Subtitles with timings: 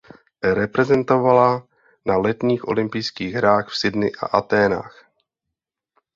[0.43, 1.67] Reprezentovala
[2.05, 5.11] na letních olympijských hrách v Sydney a Athénách.